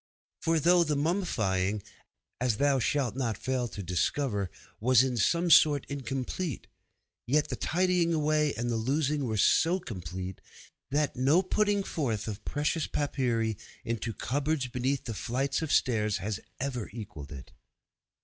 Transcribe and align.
For 0.41 0.59
though 0.59 0.83
the 0.83 0.95
mummifying, 0.95 1.83
as 2.39 2.57
thou 2.57 2.79
shalt 2.79 3.15
not 3.15 3.37
fail 3.37 3.67
to 3.67 3.83
discover, 3.83 4.49
was 4.79 5.03
in 5.03 5.15
some 5.15 5.51
sort 5.51 5.85
incomplete, 5.89 6.65
yet 7.27 7.49
the 7.49 7.55
tidying 7.55 8.11
away 8.11 8.51
and 8.55 8.71
the 8.71 8.77
losing 8.77 9.25
were 9.25 9.37
so 9.37 9.79
complete 9.79 10.41
that 10.89 11.15
no 11.15 11.43
putting 11.43 11.83
forth 11.83 12.27
of 12.27 12.43
precious 12.45 12.87
papyri 12.87 13.57
into 13.85 14.11
cupboards 14.11 14.65
beneath 14.65 15.05
flights 15.15 15.61
of 15.61 15.71
stairs 15.71 16.17
has 16.17 16.39
ever 16.59 16.89
equalled 16.91 17.31
it. 17.31 17.51